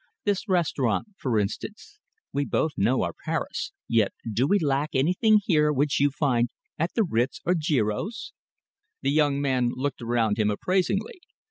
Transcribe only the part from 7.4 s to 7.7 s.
or